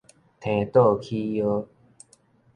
[0.39, 1.67] 䖙倒起腰